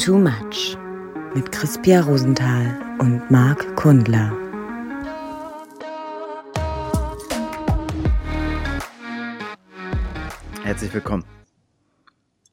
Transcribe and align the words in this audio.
Too 0.00 0.16
Much 0.16 0.78
mit 1.34 1.52
Crispia 1.52 2.00
Rosenthal 2.00 2.96
und 3.00 3.30
Marc 3.30 3.76
Kundler. 3.76 4.34
Herzlich 10.62 10.94
willkommen. 10.94 11.26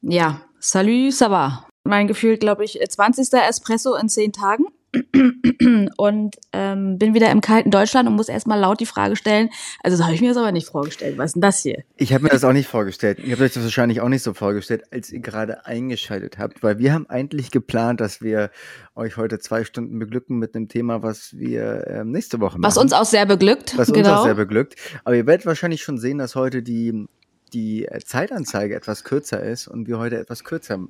Ja, 0.02 0.42
salut, 0.60 1.14
ça 1.14 1.30
va. 1.30 1.66
Mein 1.84 2.06
Gefühl, 2.06 2.36
glaube 2.36 2.66
ich, 2.66 2.78
20. 2.86 3.32
Espresso 3.32 3.94
in 3.94 4.10
zehn 4.10 4.34
Tagen. 4.34 4.66
und 5.96 6.36
ähm, 6.52 6.98
bin 6.98 7.14
wieder 7.14 7.30
im 7.30 7.40
kalten 7.40 7.70
Deutschland 7.70 8.08
und 8.08 8.16
muss 8.16 8.28
erstmal 8.28 8.58
laut 8.58 8.80
die 8.80 8.86
Frage 8.86 9.16
stellen. 9.16 9.50
Also 9.82 9.96
das 9.96 10.04
habe 10.04 10.14
ich 10.14 10.20
mir 10.20 10.28
das 10.28 10.36
aber 10.36 10.52
nicht 10.52 10.68
vorgestellt. 10.68 11.18
Was 11.18 11.26
ist 11.26 11.34
denn 11.34 11.42
das 11.42 11.62
hier? 11.62 11.82
Ich 11.96 12.12
habe 12.12 12.24
mir 12.24 12.30
das 12.30 12.44
auch 12.44 12.52
nicht 12.52 12.68
vorgestellt. 12.68 13.18
Ihr 13.18 13.32
habt 13.32 13.42
euch 13.42 13.52
das 13.52 13.62
wahrscheinlich 13.62 14.00
auch 14.00 14.08
nicht 14.08 14.22
so 14.22 14.34
vorgestellt, 14.34 14.84
als 14.92 15.10
ihr 15.12 15.20
gerade 15.20 15.66
eingeschaltet 15.66 16.38
habt, 16.38 16.62
weil 16.62 16.78
wir 16.78 16.92
haben 16.92 17.08
eigentlich 17.08 17.50
geplant, 17.50 18.00
dass 18.00 18.20
wir 18.20 18.50
euch 18.94 19.16
heute 19.16 19.38
zwei 19.38 19.64
Stunden 19.64 19.98
beglücken 19.98 20.38
mit 20.38 20.54
einem 20.54 20.68
Thema, 20.68 21.02
was 21.02 21.36
wir 21.36 21.86
ähm, 21.88 22.10
nächste 22.10 22.40
Woche 22.40 22.58
machen. 22.58 22.62
Was 22.62 22.76
uns 22.76 22.92
auch 22.92 23.04
sehr 23.04 23.26
beglückt. 23.26 23.76
Was 23.76 23.92
genau. 23.92 23.98
uns 23.98 24.08
auch 24.08 24.24
sehr 24.24 24.34
beglückt. 24.34 24.76
Aber 25.04 25.16
ihr 25.16 25.26
werdet 25.26 25.46
wahrscheinlich 25.46 25.82
schon 25.82 25.98
sehen, 25.98 26.18
dass 26.18 26.34
heute 26.34 26.62
die 26.62 27.06
die 27.52 27.88
Zeitanzeige 28.04 28.74
etwas 28.74 29.04
kürzer 29.04 29.42
ist 29.42 29.68
und 29.68 29.86
wir 29.86 29.98
heute 29.98 30.18
etwas 30.18 30.44
kürzer 30.44 30.86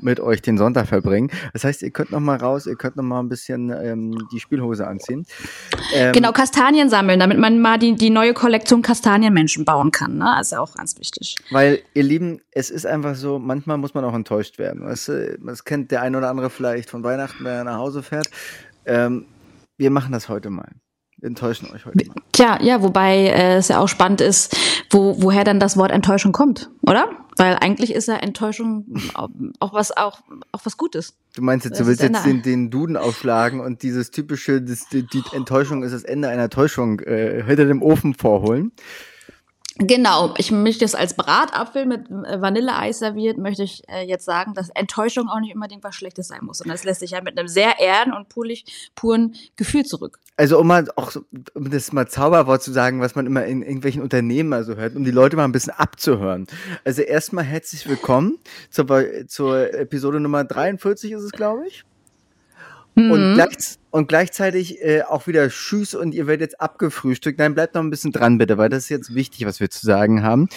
mit 0.00 0.20
euch 0.20 0.42
den 0.42 0.58
Sonntag 0.58 0.86
verbringen. 0.88 1.30
Das 1.52 1.64
heißt, 1.64 1.82
ihr 1.82 1.90
könnt 1.90 2.10
noch 2.10 2.20
mal 2.20 2.36
raus, 2.36 2.66
ihr 2.66 2.76
könnt 2.76 2.96
noch 2.96 3.02
mal 3.02 3.20
ein 3.20 3.28
bisschen 3.28 3.70
ähm, 3.70 4.26
die 4.32 4.40
Spielhose 4.40 4.86
anziehen. 4.86 5.26
Ähm, 5.94 6.12
genau, 6.12 6.32
Kastanien 6.32 6.88
sammeln, 6.88 7.18
damit 7.20 7.38
man 7.38 7.60
mal 7.60 7.78
die, 7.78 7.94
die 7.94 8.10
neue 8.10 8.34
Kollektion 8.34 8.82
Kastanienmenschen 8.82 9.64
bauen 9.64 9.90
kann. 9.90 10.18
Ne? 10.18 10.34
Das 10.38 10.48
ist 10.48 10.52
ja 10.52 10.60
auch 10.60 10.74
ganz 10.74 10.98
wichtig. 10.98 11.36
Weil, 11.50 11.80
ihr 11.94 12.02
Lieben, 12.02 12.40
es 12.50 12.70
ist 12.70 12.86
einfach 12.86 13.14
so, 13.14 13.38
manchmal 13.38 13.78
muss 13.78 13.94
man 13.94 14.04
auch 14.04 14.14
enttäuscht 14.14 14.58
werden. 14.58 14.84
Weißt 14.84 15.08
du, 15.08 15.38
das 15.44 15.64
kennt 15.64 15.90
der 15.90 16.02
ein 16.02 16.16
oder 16.16 16.28
andere 16.28 16.50
vielleicht 16.50 16.90
von 16.90 17.02
Weihnachten, 17.02 17.44
wenn 17.44 17.52
er 17.52 17.64
nach 17.64 17.78
Hause 17.78 18.02
fährt. 18.02 18.30
Ähm, 18.86 19.26
wir 19.76 19.90
machen 19.90 20.12
das 20.12 20.28
heute 20.28 20.50
mal 20.50 20.68
enttäuschen 21.24 21.70
euch 21.72 21.86
heute 21.86 22.06
mal. 22.06 22.14
Tja, 22.32 22.58
ja, 22.62 22.82
wobei 22.82 23.26
äh, 23.28 23.56
es 23.56 23.68
ja 23.68 23.78
auch 23.78 23.88
spannend 23.88 24.20
ist, 24.20 24.56
wo, 24.90 25.22
woher 25.22 25.44
dann 25.44 25.58
das 25.58 25.76
Wort 25.76 25.90
Enttäuschung 25.90 26.32
kommt, 26.32 26.70
oder? 26.82 27.08
Weil 27.36 27.56
eigentlich 27.60 27.92
ist 27.92 28.06
ja 28.06 28.16
Enttäuschung 28.16 28.86
auch, 29.14 29.28
auch 29.58 29.72
was 29.72 29.96
auch, 29.96 30.20
auch 30.52 30.60
was 30.64 30.76
Gutes. 30.76 31.14
Du 31.34 31.42
meinst 31.42 31.64
jetzt, 31.64 31.80
du 31.80 31.86
willst 31.86 32.02
jetzt 32.02 32.24
den, 32.24 32.42
den 32.42 32.70
Duden 32.70 32.96
aufschlagen 32.96 33.60
und 33.60 33.82
dieses 33.82 34.12
typische, 34.12 34.62
das, 34.62 34.88
die, 34.88 35.04
die 35.04 35.22
Enttäuschung 35.32 35.82
ist 35.82 35.92
das 35.92 36.04
Ende 36.04 36.28
einer 36.28 36.48
Täuschung 36.48 37.00
äh, 37.00 37.42
hinter 37.44 37.64
dem 37.64 37.82
Ofen 37.82 38.14
vorholen. 38.14 38.70
Genau, 39.78 40.34
ich 40.38 40.52
möchte 40.52 40.84
es 40.84 40.94
als 40.94 41.14
Bratapfel 41.14 41.84
mit 41.84 42.08
äh, 42.08 42.40
Vanilleeis 42.40 43.00
serviert, 43.00 43.38
möchte 43.38 43.64
ich 43.64 43.82
äh, 43.88 44.06
jetzt 44.06 44.24
sagen, 44.24 44.54
dass 44.54 44.68
Enttäuschung 44.70 45.28
auch 45.28 45.40
nicht 45.40 45.52
unbedingt 45.52 45.82
was 45.82 45.96
Schlechtes 45.96 46.28
sein 46.28 46.44
muss. 46.44 46.60
Und 46.60 46.68
das 46.68 46.84
lässt 46.84 47.00
sich 47.00 47.10
ja 47.10 47.20
mit 47.20 47.36
einem 47.36 47.48
sehr 47.48 47.80
ehren 47.80 48.12
und 48.12 48.28
purlich, 48.28 48.92
puren 48.94 49.34
Gefühl 49.56 49.84
zurück. 49.84 50.20
Also 50.36 50.60
um 50.60 50.68
mal 50.68 50.86
auch 50.94 51.16
um 51.54 51.70
das 51.70 51.92
mal 51.92 52.06
Zauberwort 52.06 52.62
zu 52.62 52.72
sagen, 52.72 53.00
was 53.00 53.16
man 53.16 53.26
immer 53.26 53.46
in 53.46 53.62
irgendwelchen 53.62 54.02
Unternehmen 54.02 54.48
mal 54.48 54.62
so 54.62 54.76
hört, 54.76 54.94
um 54.94 55.04
die 55.04 55.10
Leute 55.10 55.36
mal 55.36 55.44
ein 55.44 55.52
bisschen 55.52 55.72
abzuhören. 55.72 56.46
Also 56.84 57.02
erstmal 57.02 57.44
herzlich 57.44 57.88
willkommen 57.88 58.38
zur, 58.70 58.86
zur 59.26 59.74
Episode 59.74 60.20
Nummer 60.20 60.44
43 60.44 61.12
ist 61.12 61.22
es, 61.22 61.32
glaube 61.32 61.66
ich. 61.66 61.84
Mhm. 62.94 63.10
Und, 63.10 63.34
gleich, 63.34 63.78
und, 63.90 64.08
gleichzeitig 64.08 64.82
äh, 64.82 65.02
auch 65.02 65.26
wieder 65.26 65.48
Tschüss 65.48 65.94
und 65.94 66.14
ihr 66.14 66.26
werdet 66.26 66.52
jetzt 66.52 66.60
abgefrühstückt. 66.60 67.38
Nein, 67.38 67.54
bleibt 67.54 67.74
noch 67.74 67.82
ein 67.82 67.90
bisschen 67.90 68.12
dran, 68.12 68.38
bitte, 68.38 68.56
weil 68.56 68.68
das 68.68 68.84
ist 68.84 68.88
jetzt 68.88 69.14
wichtig, 69.14 69.46
was 69.46 69.60
wir 69.60 69.70
zu 69.70 69.84
sagen 69.84 70.22
haben. 70.22 70.48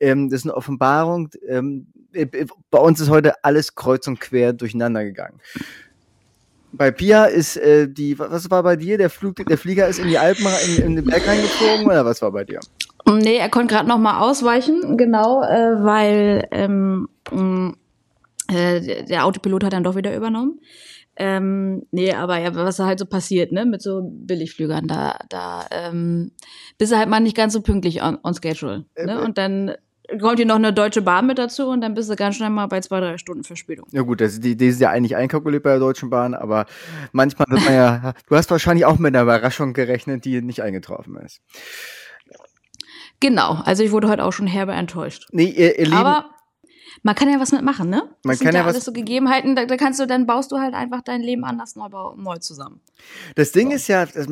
Ähm, 0.00 0.30
das 0.30 0.40
ist 0.40 0.46
eine 0.46 0.56
Offenbarung. 0.56 1.28
Ähm, 1.46 1.86
äh, 2.12 2.22
äh, 2.22 2.46
bei 2.70 2.78
uns 2.78 3.00
ist 3.00 3.10
heute 3.10 3.44
alles 3.44 3.74
kreuz 3.74 4.06
und 4.06 4.20
quer 4.20 4.52
durcheinander 4.52 5.04
gegangen. 5.04 5.40
Bei 6.74 6.90
Pia 6.90 7.26
ist 7.26 7.58
äh, 7.58 7.86
die, 7.86 8.18
was 8.18 8.50
war 8.50 8.62
bei 8.62 8.76
dir? 8.76 8.96
Der 8.96 9.10
Flug, 9.10 9.36
der 9.36 9.58
Flieger 9.58 9.88
ist 9.88 9.98
in 9.98 10.08
die 10.08 10.16
Alpen 10.16 10.46
in, 10.66 10.82
in 10.82 10.96
den 10.96 11.04
Berg 11.04 11.26
reingeflogen 11.26 11.84
oder 11.84 12.04
was 12.06 12.22
war 12.22 12.32
bei 12.32 12.44
dir? 12.44 12.60
Nee, 13.04 13.36
er 13.36 13.50
konnte 13.50 13.74
gerade 13.74 13.88
noch 13.88 13.98
mal 13.98 14.20
ausweichen, 14.20 14.96
genau, 14.96 15.42
äh, 15.42 15.84
weil 15.84 16.48
ähm, 16.50 17.08
äh, 18.48 19.04
der 19.04 19.26
Autopilot 19.26 19.64
hat 19.64 19.72
dann 19.72 19.84
doch 19.84 19.96
wieder 19.96 20.16
übernommen. 20.16 20.60
Ähm, 21.16 21.86
nee, 21.90 22.12
aber 22.14 22.38
ja, 22.38 22.54
was 22.54 22.78
halt 22.78 22.98
so 22.98 23.06
passiert, 23.06 23.52
ne, 23.52 23.66
mit 23.66 23.82
so 23.82 24.00
Billigflügern, 24.02 24.88
da, 24.88 25.18
da 25.28 25.66
ähm, 25.70 26.32
bist 26.78 26.92
du 26.92 26.96
halt 26.96 27.08
mal 27.08 27.20
nicht 27.20 27.36
ganz 27.36 27.52
so 27.52 27.60
pünktlich 27.60 28.02
on, 28.02 28.18
on 28.22 28.34
schedule. 28.34 28.86
Äh, 28.94 29.06
ne? 29.06 29.12
Äh, 29.20 29.24
und 29.24 29.36
dann 29.36 29.72
kommt 30.20 30.38
hier 30.38 30.46
noch 30.46 30.56
eine 30.56 30.72
deutsche 30.72 31.02
Bahn 31.02 31.26
mit 31.26 31.38
dazu 31.38 31.68
und 31.68 31.82
dann 31.82 31.94
bist 31.94 32.10
du 32.10 32.16
ganz 32.16 32.36
schnell 32.36 32.50
mal 32.50 32.66
bei 32.66 32.80
zwei, 32.80 33.00
drei 33.00 33.18
Stunden 33.18 33.44
Verspätung. 33.44 33.86
Ja 33.92 34.02
gut, 34.02 34.20
das, 34.20 34.40
die, 34.40 34.56
die 34.56 34.68
ist 34.68 34.80
ja 34.80 34.90
eigentlich 34.90 35.16
einkalkuliert 35.16 35.62
bei 35.62 35.70
der 35.70 35.80
Deutschen 35.80 36.10
Bahn, 36.10 36.34
aber 36.34 36.66
manchmal 37.12 37.46
wird 37.50 37.64
man 37.64 37.74
ja, 37.74 38.14
du 38.28 38.36
hast 38.36 38.50
wahrscheinlich 38.50 38.86
auch 38.86 38.98
mit 38.98 39.14
einer 39.14 39.22
Überraschung 39.22 39.74
gerechnet, 39.74 40.24
die 40.24 40.40
nicht 40.40 40.62
eingetroffen 40.62 41.16
ist. 41.16 41.40
Genau, 43.20 43.60
also 43.64 43.84
ich 43.84 43.92
wurde 43.92 44.08
heute 44.08 44.24
auch 44.24 44.32
schon 44.32 44.48
herbe 44.48 44.72
enttäuscht. 44.72 45.28
Nee, 45.30 45.44
ihr, 45.44 45.78
ihr 45.78 45.84
Lieben, 45.84 45.96
aber 45.96 46.30
man 47.02 47.14
kann 47.14 47.28
ja 47.30 47.40
was 47.40 47.52
mitmachen, 47.52 47.88
ne? 47.88 48.02
Das 48.22 48.24
man 48.24 48.38
kann 48.38 48.54
ja, 48.54 48.60
ja 48.60 48.66
alles 48.66 48.84
so 48.84 48.92
Gegebenheiten, 48.92 49.56
da, 49.56 49.66
da, 49.66 49.76
kannst 49.76 50.00
du, 50.00 50.06
dann 50.06 50.26
baust 50.26 50.52
du 50.52 50.58
halt 50.58 50.74
einfach 50.74 51.02
dein 51.02 51.20
Leben 51.20 51.44
anders 51.44 51.76
neu, 51.76 51.88
neu 52.16 52.36
zusammen. 52.38 52.80
Das 53.34 53.52
Ding 53.52 53.68
so. 53.68 53.76
ist 53.76 53.88
ja, 53.88 54.06
das 54.06 54.28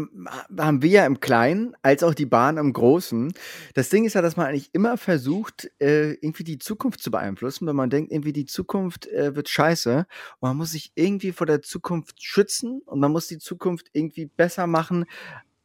haben 0.58 0.82
wir 0.82 0.90
ja 0.90 1.06
im 1.06 1.20
Kleinen, 1.20 1.74
als 1.82 2.02
auch 2.02 2.14
die 2.14 2.26
Bahn 2.26 2.56
im 2.56 2.72
Großen. 2.72 3.32
Das 3.74 3.88
Ding 3.88 4.04
ist 4.04 4.14
ja, 4.14 4.22
dass 4.22 4.36
man 4.36 4.46
eigentlich 4.46 4.70
immer 4.72 4.96
versucht, 4.96 5.70
äh, 5.80 6.12
irgendwie 6.14 6.44
die 6.44 6.58
Zukunft 6.58 7.02
zu 7.02 7.10
beeinflussen, 7.10 7.66
wenn 7.66 7.76
man 7.76 7.90
denkt, 7.90 8.12
irgendwie 8.12 8.32
die 8.32 8.46
Zukunft 8.46 9.06
äh, 9.08 9.34
wird 9.34 9.48
scheiße 9.48 10.06
und 10.40 10.48
man 10.48 10.56
muss 10.56 10.72
sich 10.72 10.92
irgendwie 10.94 11.32
vor 11.32 11.46
der 11.46 11.62
Zukunft 11.62 12.22
schützen 12.22 12.82
und 12.84 13.00
man 13.00 13.12
muss 13.12 13.26
die 13.26 13.38
Zukunft 13.38 13.88
irgendwie 13.92 14.26
besser 14.26 14.66
machen 14.66 15.06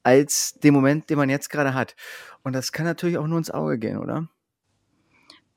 als 0.03 0.53
den 0.53 0.73
Moment, 0.73 1.09
den 1.09 1.17
man 1.17 1.29
jetzt 1.29 1.49
gerade 1.49 1.73
hat. 1.73 1.95
Und 2.43 2.53
das 2.53 2.71
kann 2.71 2.85
natürlich 2.85 3.17
auch 3.17 3.25
nur 3.25 3.39
ins 3.39 3.49
Auge 3.49 3.79
gehen, 3.79 3.97
oder? 3.97 4.29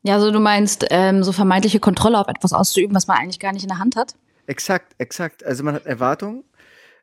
Ja, 0.02 0.14
also 0.14 0.30
du 0.30 0.38
meinst, 0.38 0.86
ähm, 0.90 1.24
so 1.24 1.32
vermeintliche 1.32 1.80
Kontrolle 1.80 2.18
auf 2.18 2.28
etwas 2.28 2.52
auszuüben, 2.52 2.94
was 2.94 3.06
man 3.08 3.18
eigentlich 3.18 3.40
gar 3.40 3.52
nicht 3.52 3.64
in 3.64 3.68
der 3.68 3.78
Hand 3.78 3.96
hat? 3.96 4.14
Exakt, 4.46 4.94
exakt. 4.98 5.44
Also 5.44 5.64
man 5.64 5.74
hat 5.74 5.86
Erwartungen, 5.86 6.44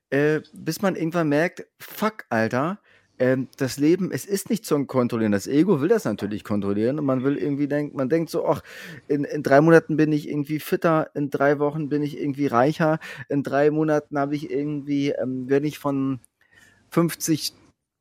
äh, 0.09 0.41
bis 0.53 0.81
man 0.81 0.95
irgendwann 0.95 1.29
merkt, 1.29 1.65
fuck, 1.79 2.25
Alter, 2.29 2.79
ähm, 3.19 3.47
das 3.57 3.77
Leben, 3.77 4.11
es 4.11 4.25
ist 4.25 4.49
nicht 4.49 4.65
zum 4.65 4.87
Kontrollieren. 4.87 5.31
Das 5.31 5.47
Ego 5.47 5.81
will 5.81 5.87
das 5.87 6.05
natürlich 6.05 6.43
kontrollieren 6.43 6.99
und 6.99 7.05
man 7.05 7.23
will 7.23 7.37
irgendwie 7.37 7.67
denken, 7.67 7.95
man 7.95 8.09
denkt 8.09 8.29
so, 8.29 8.45
ach, 8.45 8.61
in, 9.07 9.23
in 9.23 9.43
drei 9.43 9.61
Monaten 9.61 9.97
bin 9.97 10.11
ich 10.11 10.27
irgendwie 10.27 10.59
fitter, 10.59 11.09
in 11.13 11.29
drei 11.29 11.59
Wochen 11.59 11.89
bin 11.89 12.01
ich 12.01 12.19
irgendwie 12.19 12.47
reicher, 12.47 12.99
in 13.29 13.43
drei 13.43 13.71
Monaten 13.71 14.17
habe 14.17 14.35
ich 14.35 14.49
irgendwie, 14.49 15.09
ähm, 15.09 15.49
werde 15.49 15.67
ich 15.67 15.79
von 15.79 16.19
50 16.89 17.53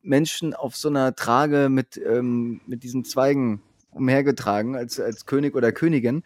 Menschen 0.03 0.55
auf 0.55 0.77
so 0.77 0.89
einer 0.89 1.15
Trage 1.15 1.69
mit, 1.69 1.97
ähm, 1.97 2.61
mit 2.67 2.83
diesen 2.83 3.05
Zweigen 3.05 3.63
umhergetragen 3.95 4.77
als, 4.77 5.01
als 5.01 5.27
König 5.27 5.55
oder 5.55 5.73
Königin. 5.73 6.23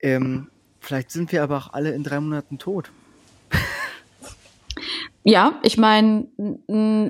Ähm, 0.00 0.48
vielleicht 0.80 1.10
sind 1.10 1.32
wir 1.32 1.42
aber 1.42 1.56
auch 1.58 1.72
alle 1.72 1.92
in 1.92 2.02
drei 2.02 2.20
Monaten 2.20 2.58
tot. 2.58 2.90
Ja, 5.28 5.58
ich 5.64 5.76
meine, 5.76 6.28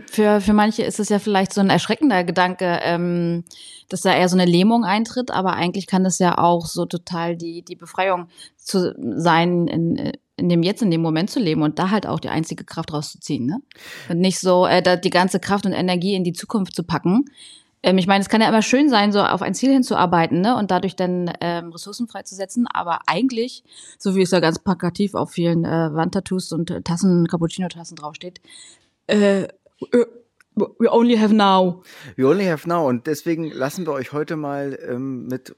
für, 0.06 0.40
für 0.40 0.52
manche 0.54 0.84
ist 0.84 0.98
es 1.00 1.10
ja 1.10 1.18
vielleicht 1.18 1.52
so 1.52 1.60
ein 1.60 1.68
erschreckender 1.68 2.24
Gedanke, 2.24 2.80
ähm, 2.82 3.44
dass 3.90 4.00
da 4.00 4.14
eher 4.14 4.30
so 4.30 4.38
eine 4.38 4.50
Lähmung 4.50 4.84
eintritt, 4.84 5.30
aber 5.30 5.52
eigentlich 5.52 5.86
kann 5.86 6.06
es 6.06 6.18
ja 6.18 6.38
auch 6.38 6.64
so 6.64 6.86
total 6.86 7.36
die, 7.36 7.60
die 7.60 7.76
Befreiung 7.76 8.28
zu 8.56 8.94
sein, 9.18 9.68
in, 9.68 10.12
in 10.36 10.48
dem 10.48 10.62
Jetzt, 10.62 10.80
in 10.80 10.90
dem 10.90 11.02
Moment 11.02 11.28
zu 11.28 11.40
leben 11.40 11.60
und 11.60 11.78
da 11.78 11.90
halt 11.90 12.06
auch 12.06 12.18
die 12.18 12.30
einzige 12.30 12.64
Kraft 12.64 12.92
rauszuziehen. 12.94 13.44
Ne? 13.44 13.60
Und 14.08 14.20
nicht 14.20 14.38
so 14.38 14.66
äh, 14.66 14.80
da 14.80 14.96
die 14.96 15.10
ganze 15.10 15.38
Kraft 15.38 15.66
und 15.66 15.74
Energie 15.74 16.14
in 16.14 16.24
die 16.24 16.32
Zukunft 16.32 16.74
zu 16.74 16.84
packen, 16.84 17.26
ähm, 17.86 17.98
ich 17.98 18.08
meine, 18.08 18.20
es 18.20 18.28
kann 18.28 18.40
ja 18.40 18.48
immer 18.48 18.62
schön 18.62 18.90
sein, 18.90 19.12
so 19.12 19.22
auf 19.22 19.42
ein 19.42 19.54
Ziel 19.54 19.72
hinzuarbeiten 19.72 20.40
ne? 20.40 20.56
und 20.56 20.72
dadurch 20.72 20.96
dann 20.96 21.32
ähm, 21.40 21.70
Ressourcen 21.70 22.08
freizusetzen. 22.08 22.66
Aber 22.66 23.02
eigentlich, 23.06 23.62
so 23.96 24.16
wie 24.16 24.22
es 24.22 24.32
ja 24.32 24.40
ganz 24.40 24.58
plakativ 24.58 25.14
auf 25.14 25.30
vielen 25.30 25.64
äh, 25.64 25.94
Wandtattoos 25.94 26.50
und 26.50 26.72
äh, 26.72 26.82
Tassen, 26.82 27.28
Cappuccino-Tassen 27.28 27.94
draufsteht, 27.94 28.40
äh, 29.06 29.42
äh, 29.42 29.48
we 30.56 30.92
only 30.92 31.16
have 31.16 31.32
now. 31.32 31.84
We 32.16 32.26
only 32.26 32.46
have 32.46 32.68
now. 32.68 32.88
Und 32.88 33.06
deswegen 33.06 33.52
lassen 33.52 33.86
wir 33.86 33.92
euch 33.92 34.12
heute 34.12 34.34
mal 34.34 34.76
ähm, 34.88 35.28
mit 35.28 35.54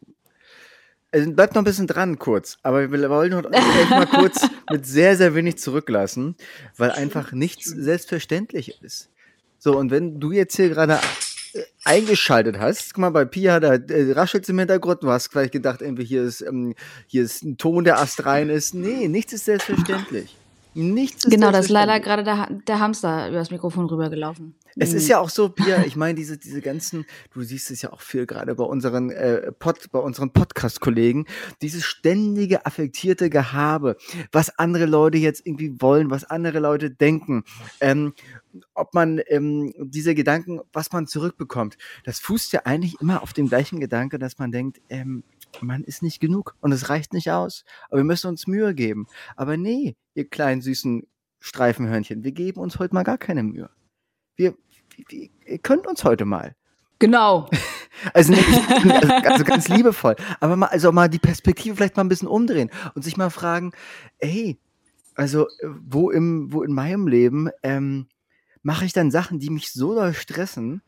also 1.11 1.33
bleibt 1.33 1.55
noch 1.55 1.63
ein 1.63 1.65
bisschen 1.65 1.87
dran 1.87 2.19
kurz, 2.19 2.59
aber 2.63 2.93
wir 2.93 3.09
wollen 3.09 3.33
euch 3.47 3.89
mal 3.89 4.07
kurz 4.07 4.47
mit 4.71 4.85
sehr, 4.85 5.17
sehr 5.17 5.35
wenig 5.35 5.57
zurücklassen, 5.57 6.37
weil 6.77 6.91
einfach 6.91 7.33
nichts 7.33 7.65
selbstverständlich 7.65 8.83
ist. 8.83 9.09
So, 9.59 9.79
und 9.79 9.91
wenn 9.91 10.21
du 10.21 10.33
jetzt 10.33 10.57
hier 10.57 10.69
gerade 10.69 11.01
eingeschaltet 11.85 12.59
hast. 12.59 12.95
Guck 12.95 13.01
mal, 13.01 13.11
bei 13.11 13.25
Pia, 13.25 13.61
da 13.61 13.75
äh, 13.75 14.13
raschelt 14.13 14.49
im 14.49 14.59
Hintergrund. 14.59 15.03
Du 15.03 15.11
hast 15.11 15.29
vielleicht 15.29 15.53
gedacht, 15.53 15.83
irgendwie 15.83 16.05
hier 16.05 16.23
ist, 16.23 16.41
ähm, 16.41 16.75
hier 17.07 17.23
ist 17.23 17.43
ein 17.43 17.57
Ton, 17.57 17.85
der 17.85 17.99
astrein 17.99 18.49
ist. 18.49 18.75
Nee, 18.75 19.09
nichts 19.09 19.33
ist 19.33 19.45
selbstverständlich. 19.47 20.37
Nichts 20.75 21.25
ist 21.25 21.31
Genau, 21.31 21.51
da 21.51 21.59
ist 21.59 21.71
leider 21.71 21.99
gerade 21.99 22.23
der, 22.23 22.49
der 22.67 22.79
Hamster 22.79 23.29
über 23.29 23.39
das 23.39 23.51
Mikrofon 23.51 23.87
rübergelaufen. 23.87 24.55
Es 24.81 24.93
ist 24.93 25.09
ja 25.09 25.19
auch 25.19 25.31
so, 25.31 25.49
Pia, 25.49 25.85
ich 25.85 25.97
meine, 25.97 26.15
diese, 26.15 26.39
diese 26.39 26.61
ganzen, 26.61 27.05
du 27.33 27.43
siehst 27.43 27.71
es 27.71 27.83
ja 27.83 27.93
auch 27.93 28.01
viel 28.01 28.27
gerade 28.27 28.55
bei 28.55 28.65
unseren, 28.65 29.11
äh, 29.11 29.53
Pod, 29.53 29.91
bei 29.91 29.99
unseren 29.99 30.33
Podcast-Kollegen, 30.33 31.27
dieses 31.63 31.85
ständige 31.85 32.65
affektierte 32.67 33.31
Gehabe, 33.31 33.97
was 34.33 34.59
andere 34.59 34.87
Leute 34.87 35.19
jetzt 35.19 35.47
irgendwie 35.47 35.81
wollen, 35.81 36.11
was 36.11 36.25
andere 36.25 36.61
Leute 36.61 36.91
denken, 36.91 37.45
ähm, 37.81 38.15
ob 38.75 38.95
man 38.95 39.21
ähm, 39.27 39.73
diese 39.79 40.15
Gedanken, 40.15 40.61
was 40.73 40.93
man 40.93 41.07
zurückbekommt, 41.07 41.77
das 42.05 42.21
fußt 42.21 42.53
ja 42.53 42.61
eigentlich 42.65 43.01
immer 43.01 43.23
auf 43.23 43.33
dem 43.33 43.49
gleichen 43.49 43.81
Gedanke, 43.81 44.19
dass 44.19 44.39
man 44.39 44.53
denkt, 44.53 44.81
ähm, 44.89 45.25
man 45.61 45.83
ist 45.85 46.03
nicht 46.03 46.21
genug 46.21 46.57
und 46.61 46.73
es 46.73 46.89
reicht 46.89 47.13
nicht 47.13 47.31
aus. 47.31 47.65
Aber 47.89 47.99
wir 47.99 48.05
müssen 48.05 48.29
uns 48.29 48.47
Mühe 48.47 48.75
geben. 48.75 49.07
Aber 49.37 49.57
nee, 49.57 49.97
ihr 50.15 50.29
kleinen 50.29 50.61
süßen 50.61 51.07
Streifenhörnchen, 51.41 52.25
wir 52.25 52.33
geben 52.33 52.61
uns 52.61 52.79
heute 52.79 52.95
mal 52.95 53.05
gar 53.05 53.19
keine 53.19 53.43
Mühe. 53.43 53.71
Wir 54.37 54.55
ihr 55.11 55.59
könnt 55.59 55.87
uns 55.87 56.05
heute 56.05 56.25
mal. 56.25 56.55
Genau. 56.99 57.49
Also, 58.15 58.33
nee, 58.33 58.45
also, 59.25 59.43
ganz 59.43 59.67
liebevoll. 59.67 60.15
Aber 60.39 60.55
mal, 60.55 60.67
also 60.67 60.93
mal 60.93 61.09
die 61.09 61.19
Perspektive 61.19 61.75
vielleicht 61.75 61.97
mal 61.97 62.05
ein 62.05 62.09
bisschen 62.09 62.29
umdrehen 62.29 62.71
und 62.95 63.03
sich 63.03 63.17
mal 63.17 63.29
fragen, 63.29 63.73
ey, 64.19 64.57
also 65.17 65.49
wo 65.65 66.13
im, 66.13 66.53
wo 66.53 66.63
in 66.63 66.73
meinem 66.73 67.09
Leben 67.09 67.51
ähm, 67.65 68.07
mache 68.63 68.85
ich 68.85 68.93
dann 68.93 69.11
Sachen, 69.11 69.41
die 69.41 69.51
mich 69.51 69.73
so 69.73 69.97
doll 69.97 70.15
stressen, 70.15 70.83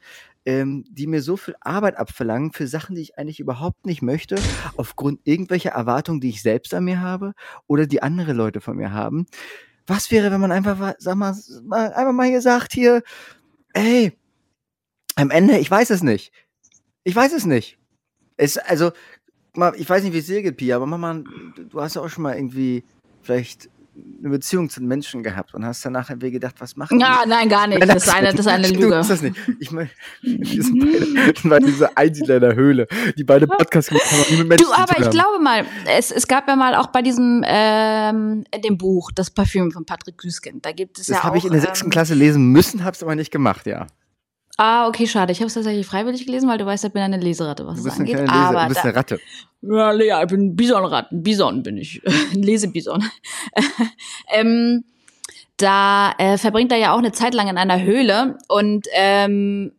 ähm, 0.46 0.84
die 0.88 1.08
mir 1.08 1.20
so 1.20 1.36
viel 1.36 1.56
Arbeit 1.60 1.96
abverlangen 1.96 2.52
für 2.52 2.66
Sachen, 2.66 2.94
die 2.94 3.02
ich 3.02 3.18
eigentlich 3.18 3.40
überhaupt 3.40 3.86
nicht 3.86 4.02
möchte, 4.02 4.36
aufgrund 4.76 5.20
irgendwelcher 5.24 5.70
Erwartungen, 5.70 6.20
die 6.20 6.30
ich 6.30 6.42
selbst 6.42 6.72
an 6.74 6.84
mir 6.84 7.00
habe 7.00 7.34
oder 7.66 7.86
die 7.86 8.02
andere 8.02 8.32
Leute 8.32 8.60
von 8.60 8.76
mir 8.76 8.92
haben. 8.92 9.26
Was 9.86 10.10
wäre, 10.10 10.30
wenn 10.30 10.40
man 10.40 10.52
einfach, 10.52 10.94
sag 10.98 11.16
mal, 11.16 11.34
mal 11.64 11.92
einfach 11.92 12.12
mal 12.12 12.28
hier 12.28 12.40
sagt, 12.40 12.72
hier, 12.72 13.02
ey, 13.72 14.12
am 15.16 15.30
Ende, 15.30 15.58
ich 15.58 15.70
weiß 15.70 15.90
es 15.90 16.02
nicht. 16.02 16.32
Ich 17.04 17.14
weiß 17.14 17.32
es 17.32 17.46
nicht. 17.46 17.78
Es, 18.36 18.56
also, 18.56 18.92
ich 19.76 19.88
weiß 19.88 20.04
nicht, 20.04 20.12
wie 20.12 20.18
es 20.18 20.26
dir 20.26 20.42
geht, 20.42 20.56
Pia, 20.56 20.76
aber 20.76 20.86
Mama, 20.86 21.22
du 21.56 21.80
hast 21.80 21.94
ja 21.94 22.02
auch 22.02 22.08
schon 22.08 22.22
mal 22.22 22.36
irgendwie 22.36 22.84
vielleicht 23.22 23.68
eine 24.20 24.30
Beziehung 24.30 24.68
zu 24.70 24.82
Menschen 24.82 25.22
gehabt 25.22 25.54
und 25.54 25.64
hast 25.64 25.84
danach 25.84 26.10
irgendwie 26.10 26.30
gedacht, 26.30 26.56
was 26.58 26.76
machen 26.76 27.00
Ja, 27.00 27.24
nein, 27.26 27.48
gar 27.48 27.66
nicht. 27.66 27.82
Das 27.82 28.06
ist 28.06 28.14
eine, 28.14 28.30
das 28.30 28.40
ist 28.40 28.46
eine 28.46 28.68
Lüge. 28.70 28.88
das 28.90 29.22
nicht. 29.22 29.36
Ich 29.58 29.70
meine, 29.70 29.90
wir 30.22 30.62
sind 30.62 30.78
beide, 30.78 31.48
bei 31.48 31.58
dieser 31.58 31.90
Einsiedler 31.96 32.36
in 32.36 32.40
der 32.40 32.54
Höhle, 32.54 32.86
die 33.16 33.24
beide 33.24 33.46
Podcasts 33.46 33.90
gemacht 33.90 34.10
haben, 34.10 34.24
die 34.28 34.36
mit 34.36 34.48
Menschen 34.48 34.66
Du, 34.66 34.72
aber 34.72 35.00
ich 35.00 35.10
glaube 35.10 35.38
mal, 35.42 35.64
es, 35.86 36.10
es 36.10 36.26
gab 36.28 36.48
ja 36.48 36.56
mal 36.56 36.74
auch 36.74 36.88
bei 36.88 37.02
diesem, 37.02 37.42
ähm, 37.46 38.44
in 38.54 38.62
dem 38.62 38.78
Buch, 38.78 39.10
das 39.12 39.30
Parfüm 39.30 39.72
von 39.72 39.84
Patrick 39.84 40.18
Güsken, 40.18 40.62
da 40.62 40.72
gibt 40.72 40.98
es 40.98 41.06
Das 41.06 41.16
ja 41.16 41.22
habe 41.24 41.32
auch, 41.32 41.38
ich 41.38 41.44
in 41.44 41.52
der 41.52 41.60
sechsten 41.60 41.86
ähm, 41.86 41.90
Klasse 41.90 42.14
lesen 42.14 42.48
müssen, 42.52 42.84
habe 42.84 42.94
es 42.94 43.02
aber 43.02 43.14
nicht 43.14 43.30
gemacht, 43.30 43.66
ja. 43.66 43.86
Ah, 44.56 44.88
okay, 44.88 45.06
schade. 45.06 45.32
Ich 45.32 45.38
habe 45.38 45.46
es 45.46 45.54
tatsächlich 45.54 45.86
freiwillig 45.86 46.26
gelesen, 46.26 46.48
weil 46.48 46.58
du 46.58 46.66
weißt, 46.66 46.84
ich 46.84 46.92
bin 46.92 47.02
eine 47.02 47.16
Leseratte, 47.16 47.66
was 47.66 47.74
Du 47.74 47.80
es 47.80 47.84
bist 47.84 48.00
eine 48.00 48.10
angeht. 48.10 48.26
kleine 48.26 48.30
Leser, 48.30 48.48
aber 48.50 48.62
du 48.62 48.68
bist 48.68 48.78
da, 48.78 48.82
eine 48.84 48.94
Ratte. 48.96 49.20
Ja, 49.62 49.90
Lea, 49.92 50.14
ich 50.22 50.28
bin 50.28 50.40
ein 50.40 50.56
Bisonrat. 50.56 51.12
Ein 51.12 51.22
Bison 51.22 51.62
bin 51.62 51.76
ich. 51.78 52.02
Ein 52.06 52.42
Lesebison. 52.42 53.04
ähm, 54.32 54.84
da 55.56 56.12
äh, 56.18 56.38
verbringt 56.38 56.72
er 56.72 56.78
ja 56.78 56.92
auch 56.94 56.98
eine 56.98 57.12
Zeit 57.12 57.34
lang 57.34 57.48
in 57.48 57.58
einer 57.58 57.82
Höhle 57.82 58.38
und 58.48 58.86
ähm, 58.94 59.72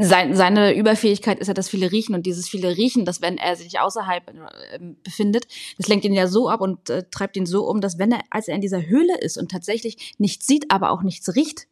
sein, 0.00 0.34
seine 0.34 0.74
Überfähigkeit 0.74 1.38
ist 1.38 1.48
ja 1.48 1.54
das 1.54 1.68
viele 1.68 1.90
Riechen 1.90 2.14
und 2.14 2.26
dieses 2.26 2.48
viele 2.48 2.76
Riechen, 2.76 3.04
dass 3.04 3.20
wenn 3.20 3.38
er 3.38 3.56
sich 3.56 3.78
außerhalb 3.80 4.28
äh, 4.28 4.78
befindet, 5.02 5.46
das 5.78 5.88
lenkt 5.88 6.04
ihn 6.04 6.12
ja 6.12 6.26
so 6.26 6.48
ab 6.48 6.60
und 6.60 6.90
äh, 6.90 7.04
treibt 7.10 7.36
ihn 7.36 7.46
so 7.46 7.66
um, 7.66 7.80
dass 7.80 7.98
wenn 7.98 8.12
er, 8.12 8.20
als 8.30 8.48
er 8.48 8.54
in 8.54 8.60
dieser 8.60 8.86
Höhle 8.86 9.18
ist 9.20 9.38
und 9.38 9.50
tatsächlich 9.50 10.14
nichts 10.18 10.46
sieht, 10.46 10.70
aber 10.70 10.90
auch 10.90 11.02
nichts 11.02 11.34
riecht, 11.34 11.66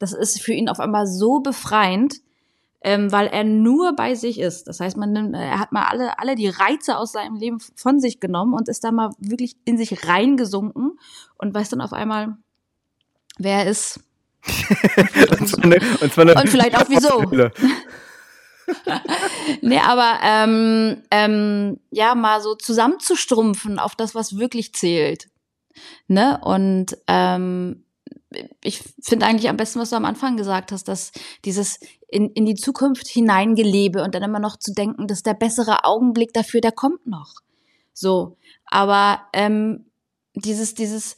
das 0.00 0.12
ist 0.12 0.42
für 0.42 0.52
ihn 0.52 0.68
auf 0.68 0.80
einmal 0.80 1.06
so 1.06 1.38
befreiend, 1.38 2.16
ähm, 2.82 3.12
weil 3.12 3.28
er 3.28 3.44
nur 3.44 3.94
bei 3.94 4.14
sich 4.14 4.40
ist. 4.40 4.66
Das 4.66 4.80
heißt, 4.80 4.96
man 4.96 5.12
nimmt, 5.12 5.34
er 5.34 5.60
hat 5.60 5.70
mal 5.70 5.84
alle, 5.84 6.18
alle 6.18 6.34
die 6.34 6.48
Reize 6.48 6.96
aus 6.96 7.12
seinem 7.12 7.36
Leben 7.36 7.60
von 7.76 8.00
sich 8.00 8.18
genommen 8.18 8.54
und 8.54 8.68
ist 8.68 8.82
da 8.82 8.90
mal 8.90 9.10
wirklich 9.18 9.56
in 9.64 9.78
sich 9.78 10.08
reingesunken 10.08 10.98
und 11.36 11.54
weiß 11.54 11.68
dann 11.68 11.82
auf 11.82 11.92
einmal, 11.92 12.36
wer 13.38 13.58
er 13.58 13.70
ist. 13.70 14.00
Und 15.38 15.48
zwar 15.50 15.64
eine, 15.64 15.78
und, 16.00 16.14
zwar 16.14 16.22
eine 16.22 16.34
Und 16.34 16.48
vielleicht 16.48 16.74
auch 16.74 16.88
wieso. 16.88 17.30
Nee, 19.60 19.80
aber 19.80 20.18
ähm, 20.22 21.02
ähm, 21.10 21.80
ja, 21.90 22.14
mal 22.14 22.40
so 22.40 22.54
zusammenzustrumpfen 22.54 23.78
auf 23.78 23.94
das, 23.94 24.14
was 24.14 24.38
wirklich 24.38 24.72
zählt. 24.74 25.28
Ne? 26.08 26.40
Und 26.42 26.96
ähm, 27.06 27.84
ich 28.62 28.82
finde 29.02 29.26
eigentlich 29.26 29.48
am 29.48 29.56
besten, 29.56 29.80
was 29.80 29.90
du 29.90 29.96
am 29.96 30.04
Anfang 30.04 30.36
gesagt 30.36 30.72
hast, 30.72 30.88
dass 30.88 31.12
dieses 31.44 31.80
in, 32.08 32.30
in 32.30 32.46
die 32.46 32.54
Zukunft 32.54 33.08
hineingelebe 33.08 34.02
und 34.02 34.14
dann 34.14 34.22
immer 34.22 34.38
noch 34.38 34.56
zu 34.56 34.72
denken, 34.72 35.06
dass 35.06 35.22
der 35.22 35.34
bessere 35.34 35.84
Augenblick 35.84 36.32
dafür, 36.32 36.60
der 36.60 36.72
kommt 36.72 37.06
noch. 37.06 37.34
So. 37.92 38.36
Aber 38.66 39.22
ähm, 39.32 39.86
dieses, 40.34 40.74
dieses 40.74 41.16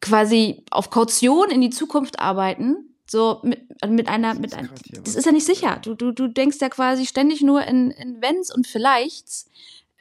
quasi 0.00 0.64
auf 0.70 0.90
Kaution 0.90 1.50
in 1.50 1.60
die 1.60 1.70
Zukunft 1.70 2.20
arbeiten, 2.20 2.94
so 3.06 3.40
mit, 3.42 3.60
mit 3.86 4.08
einer, 4.08 4.34
mit 4.34 4.54
ein, 4.54 4.66
grad 4.66 4.80
hier 4.84 5.00
das 5.00 5.08
was. 5.08 5.16
ist 5.16 5.26
ja 5.26 5.32
nicht 5.32 5.46
sicher. 5.46 5.78
Du, 5.82 5.94
du, 5.94 6.12
du 6.12 6.28
denkst 6.28 6.58
ja 6.60 6.68
quasi 6.68 7.06
ständig 7.06 7.42
nur 7.42 7.62
in, 7.64 7.90
in 7.90 8.22
Wenns 8.22 8.54
und 8.54 8.66
Vielleichts. 8.66 9.50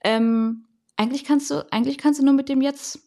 Ähm, 0.03 0.65
eigentlich 0.95 1.25
kannst 1.25 1.51
du, 1.51 1.65
eigentlich 1.71 1.97
kannst 1.97 2.19
du 2.19 2.25
nur 2.25 2.33
mit 2.33 2.49
dem 2.49 2.61
Jetzt 2.61 2.99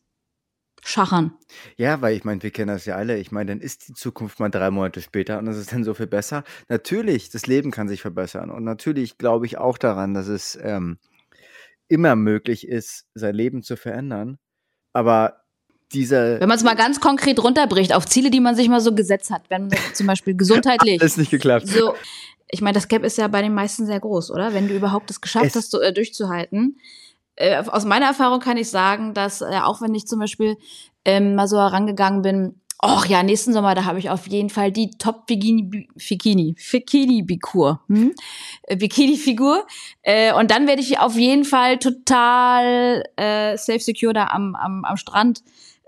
schachern. 0.87 1.33
Ja, 1.77 2.01
weil 2.01 2.17
ich 2.17 2.25
meine, 2.25 2.43
wir 2.43 2.51
kennen 2.51 2.69
das 2.69 2.87
ja 2.87 2.97
alle. 2.97 3.19
Ich 3.19 3.33
meine, 3.33 3.53
dann 3.53 3.61
ist 3.61 3.89
die 3.89 3.93
Zukunft 3.95 4.41
mal 4.41 4.49
drei 4.49 4.71
Monate 4.71 5.01
später 5.03 5.39
und 5.39 5.47
es 5.49 5.57
ist 5.59 5.73
dann 5.73 5.85
so 5.85 5.95
viel 5.95 6.07
besser. 6.07 6.45
Natürlich, 6.69 7.31
das 7.31 7.47
Leben 7.47 7.71
kann 7.71 7.89
sich 7.89 8.01
verbessern. 8.03 8.51
Und 8.51 8.65
natürlich 8.65 9.19
glaube 9.19 9.47
ich 9.47 9.59
auch 9.59 9.79
daran, 9.79 10.15
dass 10.15 10.29
es 10.29 10.59
ähm, 10.63 10.99
immer 11.89 12.17
möglich 12.17 12.67
ist, 12.67 13.07
sein 13.15 13.35
Leben 13.35 13.63
zu 13.63 13.77
verändern. 13.77 14.39
Aber 14.93 15.43
dieser 15.93 16.41
Wenn 16.41 16.49
man 16.49 16.59
es 16.59 16.65
mal 16.65 16.75
ganz 16.75 17.01
konkret 17.01 17.43
runterbricht 17.43 17.95
auf 17.95 18.07
Ziele, 18.07 18.31
die 18.31 18.41
man 18.41 18.57
sich 18.57 18.69
mal 18.69 18.81
so 18.81 18.95
gesetzt 18.95 19.31
hat, 19.31 19.43
wenn 19.51 19.69
man 19.69 19.79
zum 19.93 20.07
Beispiel 20.07 20.35
gesundheitlich 20.37 21.01
ist 21.01 21.17
nicht 21.19 21.31
geklappt. 21.31 21.69
so, 21.69 21.95
ich 22.49 22.61
meine, 22.61 22.75
das 22.75 22.89
Gap 22.89 23.05
ist 23.05 23.19
ja 23.19 23.29
bei 23.29 23.43
den 23.43 23.55
meisten 23.55 23.87
sehr 23.87 24.01
groß, 24.01 24.31
oder? 24.31 24.53
Wenn 24.55 24.69
du 24.69 24.75
überhaupt 24.75 25.11
es 25.11 25.21
geschafft 25.21 25.47
Es- 25.47 25.55
hast, 25.57 25.71
so, 25.71 25.81
äh, 25.81 25.93
durchzuhalten. 25.93 26.79
Äh, 27.37 27.63
aus 27.67 27.85
meiner 27.85 28.07
Erfahrung 28.07 28.41
kann 28.41 28.57
ich 28.57 28.71
sagen, 28.71 29.15
dass 29.15 29.41
äh, 29.41 29.61
auch 29.63 29.81
wenn 29.81 29.95
ich 29.95 30.07
zum 30.07 30.19
Beispiel 30.19 30.57
ähm, 31.05 31.35
mal 31.35 31.47
so 31.47 31.59
herangegangen 31.59 32.23
bin, 32.23 32.61
ach 32.79 33.07
ja, 33.07 33.23
nächsten 33.23 33.53
Sommer, 33.53 33.75
da 33.75 33.85
habe 33.85 33.99
ich 33.99 34.11
auf 34.11 34.27
jeden 34.27 34.51
Fall 34.51 34.73
die 34.73 34.91
Top 34.91 35.27
Bikini, 35.27 35.89
Bikini, 35.95 36.57
Bikini 36.71 37.23
Bikur, 37.23 37.81
hm? 37.89 38.15
Äh, 38.63 38.77
Bikini 38.77 39.17
Figur. 39.17 39.67
Äh, 40.03 40.33
und 40.35 40.51
dann 40.51 40.67
werde 40.67 40.83
ich 40.83 40.99
auf 40.99 41.17
jeden 41.17 41.45
Fall 41.45 41.79
total 41.79 43.05
äh, 43.17 43.57
safe 43.57 43.81
secure 43.81 44.13
da 44.13 44.27
am, 44.27 44.55
am, 44.55 44.85
am 44.85 44.97
Strand 44.97 45.43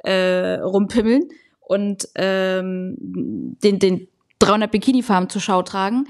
äh, 0.05 0.55
rumpimmeln 0.61 1.29
und 1.61 2.09
ähm, 2.15 2.97
den, 2.99 3.79
den 3.79 4.09
300 4.39 4.71
Bikini-Farben 4.71 5.29
zur 5.29 5.41
Schau 5.41 5.63
tragen. 5.63 6.07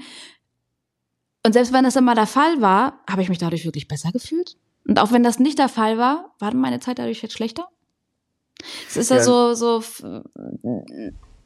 Und 1.45 1.53
selbst 1.53 1.73
wenn 1.73 1.83
das 1.83 1.95
immer 1.95 2.15
der 2.15 2.27
Fall 2.27 2.61
war, 2.61 2.99
habe 3.09 3.21
ich 3.21 3.29
mich 3.29 3.37
dadurch 3.37 3.65
wirklich 3.65 3.87
besser 3.87 4.11
gefühlt. 4.11 4.55
Und 4.87 4.99
auch 4.99 5.11
wenn 5.11 5.23
das 5.23 5.39
nicht 5.39 5.59
der 5.59 5.69
Fall 5.69 5.97
war, 5.97 6.35
war 6.39 6.53
meine 6.53 6.79
Zeit 6.79 6.99
dadurch 6.99 7.21
jetzt 7.21 7.33
schlechter? 7.33 7.67
Es 8.87 8.97
ist 8.97 9.09
ja, 9.09 9.17
Ja. 9.17 9.23
so, 9.23 9.53
so, 9.53 9.83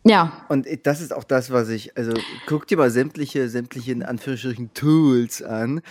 ja. 0.06 0.46
Und 0.50 0.68
das 0.84 1.02
ist 1.02 1.14
auch 1.14 1.24
das, 1.24 1.52
was 1.52 1.70
ich, 1.70 1.96
also 1.98 2.14
guck 2.46 2.68
dir 2.68 2.78
mal 2.78 2.92
sämtliche, 2.92 3.50
sämtliche 3.50 3.92
in 3.92 4.04
Anführungsstrichen 4.04 4.74
Tools 4.74 5.42
an. 5.42 5.82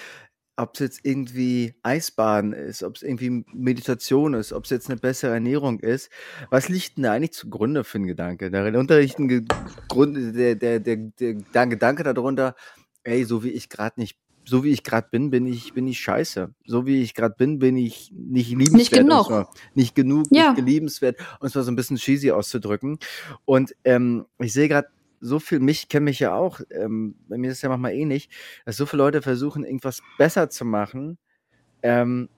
Ob 0.54 0.74
es 0.74 0.80
jetzt 0.80 1.00
irgendwie 1.04 1.74
Eisbaden 1.82 2.52
ist, 2.52 2.82
ob 2.82 2.96
es 2.96 3.02
irgendwie 3.02 3.42
Meditation 3.54 4.34
ist, 4.34 4.52
ob 4.52 4.64
es 4.64 4.70
jetzt 4.70 4.90
eine 4.90 5.00
bessere 5.00 5.32
Ernährung 5.32 5.80
ist. 5.80 6.10
Was 6.50 6.68
liegt 6.68 6.98
denn 6.98 7.04
da 7.04 7.12
eigentlich 7.12 7.32
zugrunde 7.32 7.84
für 7.84 7.98
ein 7.98 8.06
Gedanke? 8.06 8.50
Der 8.50 8.78
unterrichten 8.78 9.28
Ge 9.28 9.44
Grund, 9.88 10.36
der, 10.36 10.54
der, 10.54 10.78
der, 10.78 10.96
der, 10.96 11.34
der 11.34 11.66
Gedanke 11.66 12.02
darunter, 12.02 12.54
ey, 13.02 13.24
so 13.24 13.42
wie 13.42 13.50
ich 13.50 13.70
gerade 13.70 13.98
nicht, 13.98 14.18
so 14.44 14.64
wie 14.64 14.70
ich 14.70 14.82
gerade 14.82 15.08
bin, 15.10 15.30
bin 15.30 15.46
ich, 15.46 15.72
bin 15.72 15.86
ich 15.86 16.00
scheiße. 16.00 16.52
So 16.66 16.86
wie 16.86 17.02
ich 17.02 17.14
gerade 17.14 17.34
bin, 17.38 17.58
bin 17.58 17.76
ich 17.76 18.10
nicht 18.12 18.50
liebenswert. 18.50 19.02
genug. 19.02 19.18
um 19.18 19.22
es 19.22 19.28
mal- 19.30 19.48
Nicht 19.74 19.94
genug, 19.94 20.26
Ja. 20.30 20.52
nicht 20.52 20.64
liebenswert, 20.66 21.18
um 21.40 21.46
es 21.46 21.54
mal 21.54 21.62
so 21.62 21.70
ein 21.70 21.76
bisschen 21.76 21.96
cheesy 21.96 22.30
auszudrücken. 22.32 22.98
Und 23.44 23.74
ähm, 23.84 24.26
ich 24.38 24.52
sehe 24.52 24.68
gerade 24.68 24.88
so 25.20 25.38
viel, 25.38 25.60
mich 25.60 25.88
kenne 25.88 26.04
mich 26.06 26.18
ja 26.18 26.34
auch, 26.34 26.60
ähm, 26.70 27.14
bei 27.28 27.38
mir 27.38 27.50
ist 27.52 27.58
es 27.58 27.62
ja 27.62 27.68
manchmal 27.68 27.92
ähnlich, 27.94 28.28
dass 28.64 28.76
so 28.76 28.86
viele 28.86 29.04
Leute 29.04 29.22
versuchen, 29.22 29.64
irgendwas 29.64 30.02
besser 30.18 30.50
zu 30.50 30.64
machen, 30.64 31.16
ähm, 31.84 32.28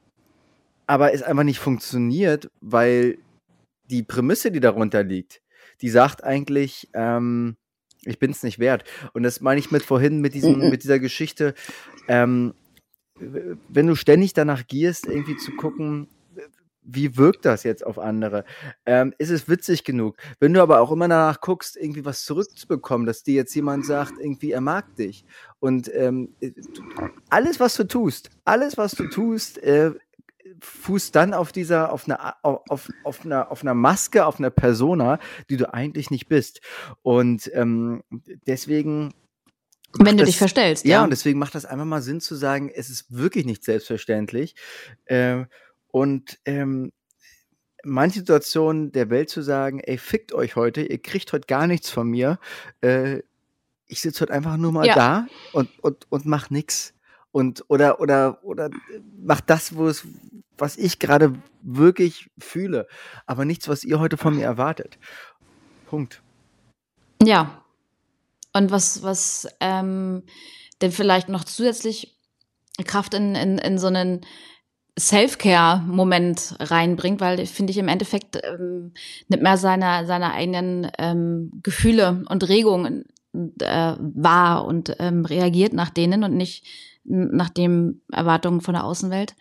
aber 0.86 1.14
es 1.14 1.22
einfach 1.22 1.44
nicht 1.44 1.58
funktioniert, 1.60 2.50
weil 2.60 3.16
die 3.90 4.02
Prämisse, 4.02 4.50
die 4.50 4.60
darunter 4.60 5.02
liegt, 5.02 5.40
die 5.80 5.88
sagt 5.88 6.22
eigentlich, 6.24 6.88
ähm, 6.92 7.56
ich 8.06 8.18
bin 8.18 8.30
es 8.30 8.42
nicht 8.42 8.58
wert. 8.58 8.84
Und 9.12 9.22
das 9.22 9.40
meine 9.40 9.60
ich 9.60 9.70
mit 9.70 9.82
vorhin, 9.82 10.20
mit, 10.20 10.34
diesem, 10.34 10.58
mit 10.70 10.82
dieser 10.84 10.98
Geschichte, 10.98 11.54
ähm, 12.08 12.54
wenn 13.16 13.86
du 13.86 13.94
ständig 13.94 14.32
danach 14.32 14.66
gierst, 14.66 15.06
irgendwie 15.06 15.36
zu 15.36 15.52
gucken, 15.52 16.08
wie 16.84 17.16
wirkt 17.16 17.44
das 17.44 17.62
jetzt 17.62 17.84
auf 17.84 17.98
andere? 17.98 18.44
Ähm, 18.84 19.14
ist 19.18 19.30
es 19.30 19.48
witzig 19.48 19.84
genug? 19.84 20.16
Wenn 20.38 20.52
du 20.52 20.60
aber 20.60 20.80
auch 20.80 20.92
immer 20.92 21.08
danach 21.08 21.40
guckst, 21.40 21.76
irgendwie 21.76 22.04
was 22.04 22.24
zurückzubekommen, 22.24 23.06
dass 23.06 23.22
dir 23.22 23.34
jetzt 23.34 23.54
jemand 23.54 23.86
sagt, 23.86 24.14
irgendwie 24.18 24.52
er 24.52 24.60
mag 24.60 24.94
dich. 24.96 25.24
Und 25.60 25.90
ähm, 25.94 26.34
äh, 26.40 26.52
alles, 27.30 27.58
was 27.58 27.74
du 27.76 27.84
tust, 27.84 28.30
alles, 28.44 28.76
was 28.76 28.92
du 28.92 29.08
tust, 29.08 29.62
äh, 29.62 29.92
fußt 30.64 31.14
dann 31.14 31.34
auf 31.34 31.52
dieser, 31.52 31.92
auf 31.92 32.06
einer, 32.08 32.36
auf, 32.42 32.90
auf, 33.04 33.24
einer, 33.24 33.50
auf 33.50 33.62
einer 33.62 33.74
Maske, 33.74 34.26
auf 34.26 34.38
einer 34.38 34.50
Persona, 34.50 35.18
die 35.50 35.56
du 35.56 35.72
eigentlich 35.72 36.10
nicht 36.10 36.28
bist. 36.28 36.60
Und 37.02 37.50
ähm, 37.54 38.02
deswegen 38.46 39.14
wenn 39.98 40.16
du 40.16 40.22
das, 40.22 40.30
dich 40.30 40.38
verstellst. 40.38 40.84
Ja, 40.84 40.90
ja, 40.90 41.04
und 41.04 41.10
deswegen 41.10 41.38
macht 41.38 41.54
das 41.54 41.64
einfach 41.64 41.84
mal 41.84 42.02
Sinn 42.02 42.20
zu 42.20 42.34
sagen, 42.34 42.70
es 42.74 42.90
ist 42.90 43.12
wirklich 43.12 43.44
nicht 43.44 43.64
selbstverständlich. 43.64 44.56
Äh, 45.04 45.44
und 45.88 46.40
ähm, 46.44 46.92
manche 47.84 48.20
Situationen 48.20 48.90
der 48.92 49.10
Welt 49.10 49.30
zu 49.30 49.42
sagen, 49.42 49.80
ey, 49.80 49.98
fickt 49.98 50.32
euch 50.32 50.56
heute, 50.56 50.82
ihr 50.82 51.00
kriegt 51.00 51.32
heute 51.32 51.46
gar 51.46 51.66
nichts 51.66 51.90
von 51.90 52.08
mir. 52.08 52.38
Äh, 52.80 53.20
ich 53.86 54.00
sitze 54.00 54.22
heute 54.22 54.32
einfach 54.32 54.56
nur 54.56 54.72
mal 54.72 54.86
ja. 54.86 54.94
da 54.94 55.26
und, 55.52 55.68
und, 55.80 56.10
und 56.10 56.26
mach 56.26 56.50
nix. 56.50 56.94
Und 57.34 57.64
oder 57.66 57.98
oder 57.98 58.44
oder 58.44 58.70
mach 59.20 59.40
das, 59.40 59.74
wo 59.74 59.88
es, 59.88 60.06
was 60.56 60.76
ich 60.76 61.00
gerade 61.00 61.34
wirklich 61.62 62.30
fühle, 62.38 62.86
aber 63.26 63.44
nichts, 63.44 63.68
was 63.68 63.82
ihr 63.82 63.98
heute 63.98 64.16
von 64.16 64.36
mir 64.36 64.44
erwartet. 64.44 64.98
Punkt. 65.90 66.22
Ja. 67.20 67.64
Und 68.52 68.70
was, 68.70 69.02
was 69.02 69.48
ähm, 69.58 70.22
denn 70.80 70.92
vielleicht 70.92 71.28
noch 71.28 71.42
zusätzlich 71.42 72.16
Kraft 72.84 73.14
in, 73.14 73.34
in, 73.34 73.58
in 73.58 73.78
so 73.78 73.88
einen 73.88 74.20
Self-Care-Moment 74.96 76.54
reinbringt, 76.60 77.20
weil 77.20 77.44
finde 77.46 77.72
ich 77.72 77.78
im 77.78 77.88
Endeffekt 77.88 78.38
ähm, 78.44 78.92
nimmt 79.26 79.42
man 79.42 79.58
seine, 79.58 80.06
seine 80.06 80.34
eigenen 80.34 80.88
ähm, 80.98 81.50
Gefühle 81.64 82.22
und 82.28 82.48
Regungen 82.48 83.06
äh, 83.32 83.96
wahr 83.98 84.66
und 84.66 84.94
ähm, 85.00 85.24
reagiert 85.24 85.72
nach 85.72 85.90
denen 85.90 86.22
und 86.22 86.36
nicht 86.36 86.64
nach 87.04 87.50
den 87.50 88.02
Erwartungen 88.10 88.60
von 88.60 88.74
der 88.74 88.84
Außenwelt. 88.84 89.34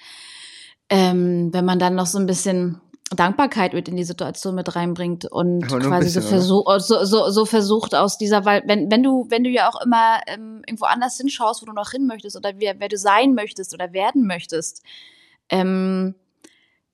Ähm, 0.90 1.50
wenn 1.54 1.66
man 1.66 1.80
dann 1.80 1.96
noch 1.96 2.06
so 2.06 2.20
ein 2.20 2.26
bisschen 2.26 2.82
Dankbarkeit 3.16 3.74
mit 3.74 3.88
in 3.88 3.96
die 3.96 4.04
Situation 4.04 4.56
mit 4.56 4.76
reinbringt 4.76 5.26
und 5.26 5.66
quasi 5.68 6.06
bisschen, 6.06 6.22
so, 6.22 6.28
versuch, 6.28 6.80
so, 6.80 7.06
so, 7.06 7.30
so 7.30 7.46
versucht 7.46 7.96
aus 7.96 8.18
dieser, 8.18 8.46
weil 8.46 8.64
wenn, 8.66 8.92
wenn 8.92 9.04
du, 9.04 9.28
wenn 9.30 9.44
du 9.44 9.50
ja 9.50 9.70
auch 9.70 9.82
immer 9.82 10.20
ähm, 10.28 10.62
irgendwo 10.68 10.86
anders 10.86 11.18
hinschaust, 11.18 11.62
wo 11.62 11.66
du 11.66 11.74
noch 11.74 11.92
hin 11.92 12.08
möchtest 12.08 12.36
oder 12.36 12.54
wer, 12.58 12.80
wer 12.80 12.90
du 12.90 12.98
sein 12.98 13.34
möchtest 13.34 13.74
oder 13.74 13.94
werden 13.94 14.26
möchtest, 14.28 14.84
ähm, 15.50 16.16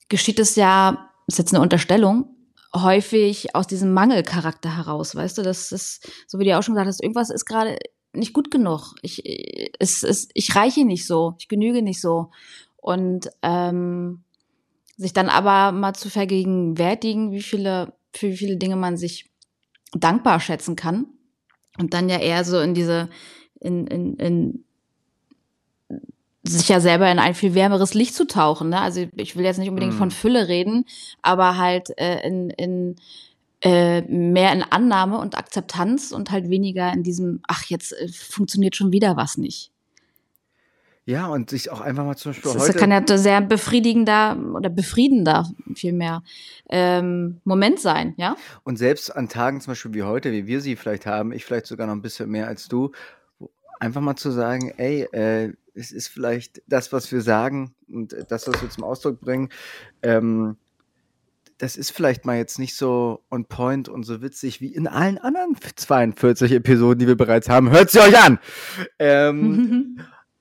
geschieht 0.10 0.40
es 0.40 0.56
ja, 0.56 1.10
ist 1.28 1.38
jetzt 1.38 1.54
eine 1.54 1.62
Unterstellung, 1.62 2.36
häufig 2.76 3.56
aus 3.56 3.68
diesem 3.68 3.94
Mangelcharakter 3.94 4.76
heraus, 4.76 5.16
weißt 5.16 5.38
du, 5.38 5.42
das 5.42 5.72
ist, 5.72 6.10
so 6.28 6.40
wie 6.40 6.44
du 6.44 6.52
ja 6.52 6.60
auch 6.60 6.64
schon 6.64 6.76
gesagt 6.76 6.88
hast, 6.88 7.04
irgendwas 7.04 7.30
ist 7.30 7.46
gerade 7.46 7.78
nicht 8.14 8.34
gut 8.34 8.52
genug. 8.52 8.96
Ich, 9.02 9.24
es, 9.80 10.04
es, 10.04 10.30
ich 10.34 10.56
reiche 10.56 10.86
nicht 10.86 11.06
so, 11.06 11.36
ich 11.40 11.48
genüge 11.48 11.82
nicht 11.82 12.02
so. 12.02 12.32
Und 12.78 13.30
ähm, 13.42 14.24
sich 14.98 15.14
dann 15.14 15.30
aber 15.30 15.72
mal 15.72 15.94
zu 15.94 16.10
vergegenwärtigen, 16.10 17.32
wie 17.32 17.42
viele, 17.42 17.94
für 18.14 18.28
wie 18.28 18.38
viele 18.38 18.58
Dinge 18.58 18.76
man 18.76 18.98
sich 18.98 19.30
dankbar 19.94 20.40
schätzen 20.40 20.76
kann. 20.76 21.08
Und 21.78 21.94
dann 21.94 22.10
ja 22.10 22.18
eher 22.18 22.44
so 22.44 22.60
in 22.60 22.74
diese, 22.74 23.10
in, 23.60 23.88
in, 23.88 24.16
in 24.18 24.66
sich 26.44 26.70
ja 26.70 26.80
selber 26.80 27.12
in 27.12 27.20
ein 27.20 27.36
viel 27.36 27.54
wärmeres 27.54 27.94
Licht 27.94 28.16
zu 28.16 28.26
tauchen. 28.26 28.70
Ne? 28.70 28.80
Also 28.80 29.06
ich 29.16 29.36
will 29.36 29.46
jetzt 29.46 29.58
nicht 29.58 29.70
unbedingt 29.70 29.94
mm. 29.94 29.98
von 29.98 30.12
Fülle 30.12 30.48
reden, 30.48 30.86
aber 31.22 31.58
halt 31.58 31.98
äh, 31.98 32.26
in, 32.26 32.50
in 32.52 32.96
äh, 33.62 34.02
mehr 34.02 34.54
in 34.54 34.64
Annahme 34.64 35.20
und 35.20 35.38
Akzeptanz 35.38 36.12
und 36.12 36.32
halt 36.32 36.50
weniger 36.50 36.94
in 36.94 37.04
diesem, 37.04 37.42
ach, 37.48 37.66
jetzt 37.66 37.92
äh, 37.94 38.08
funktioniert 38.08 38.76
schon 38.76 38.92
wieder 38.92 39.18
was 39.18 39.38
nicht. 39.38 39.72
Ja, 41.06 41.28
und 41.28 41.50
sich 41.50 41.72
auch 41.72 41.82
einfach 41.82 42.06
mal 42.06 42.16
zum 42.16 42.32
Beispiel 42.34 42.54
das 42.54 42.62
heute. 42.62 42.74
Das 42.74 42.80
kann 42.80 42.92
ja 42.92 43.18
sehr 43.18 43.42
befriedigender 43.42 44.38
oder 44.54 44.70
befriedender 44.70 45.50
vielmehr 45.74 46.22
ähm, 46.70 47.42
Moment 47.44 47.80
sein, 47.80 48.14
ja. 48.18 48.36
Und 48.64 48.78
selbst 48.78 49.16
an 49.16 49.28
Tagen 49.28 49.60
zum 49.60 49.72
Beispiel 49.72 49.94
wie 49.96 50.04
heute, 50.04 50.32
wie 50.32 50.46
wir 50.46 50.62
sie 50.62 50.76
vielleicht 50.76 51.08
haben, 51.08 51.32
ich 51.32 51.46
vielleicht 51.46 51.66
sogar 51.66 51.88
noch 51.88 51.96
ein 51.96 52.04
bisschen 52.04 52.30
mehr 52.30 52.48
als 52.48 52.68
du, 52.68 52.92
einfach 53.80 54.02
mal 54.02 54.18
zu 54.18 54.30
sagen, 54.30 54.72
ey, 54.78 55.02
äh, 55.12 55.54
es 55.74 55.92
ist 55.92 56.10
vielleicht 56.10 56.62
das, 56.68 56.94
was 56.94 57.12
wir 57.12 57.22
sagen 57.22 57.74
und 57.92 58.16
das, 58.30 58.48
was 58.48 58.62
wir 58.62 58.70
zum 58.70 58.84
Ausdruck 58.84 59.20
bringen, 59.20 59.50
ähm, 60.04 60.58
das 61.60 61.76
ist 61.76 61.92
vielleicht 61.92 62.26
mal 62.26 62.38
jetzt 62.38 62.58
nicht 62.58 62.76
so 62.76 63.24
on 63.30 63.46
point 63.46 63.90
und 63.90 64.04
so 64.04 64.22
witzig 64.22 64.62
wie 64.62 64.74
in 64.74 64.88
allen 64.88 65.18
anderen 65.18 65.56
42 65.76 66.54
Episoden, 66.54 67.00
die 67.00 67.08
wir 67.08 67.18
bereits 67.18 67.50
haben. 67.50 67.70
Hört 67.70 67.92
sie 67.92 68.00
euch 68.00 68.18
an! 68.18 68.40
Ähm, 68.98 70.00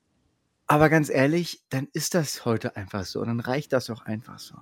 aber 0.68 0.88
ganz 0.88 1.10
ehrlich, 1.10 1.64
dann 1.70 1.88
ist 1.92 2.14
das 2.14 2.44
heute 2.44 2.76
einfach 2.76 3.04
so. 3.04 3.20
Und 3.20 3.26
dann 3.26 3.40
reicht 3.40 3.72
das 3.72 3.90
auch 3.90 4.02
einfach 4.02 4.38
so. 4.38 4.54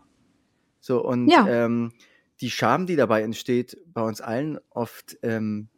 So, 0.81 1.05
und 1.05 1.29
ja. 1.29 1.47
ähm, 1.47 1.93
die 2.41 2.51
Scham, 2.51 2.87
die 2.87 2.97
dabei 2.97 3.23
entsteht, 3.23 3.77
bei 3.93 4.01
uns 4.01 4.23
allen 4.23 4.59
oft, 4.71 5.19
ähm, 5.23 5.69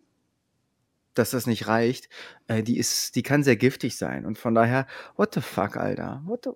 dass 1.15 1.31
das 1.31 1.49
nicht 1.49 1.67
reicht, 1.67 2.09
äh, 2.47 2.63
die 2.63 2.79
ist, 2.79 3.17
die 3.17 3.25
kann 3.25 3.43
sehr 3.43 3.57
giftig 3.57 3.97
sein. 3.97 4.25
Und 4.25 4.39
von 4.39 4.55
daher, 4.55 4.87
what 5.17 5.35
the 5.35 5.41
fuck, 5.41 5.77
Alter? 5.77 6.23
What 6.25 6.45
the, 6.45 6.51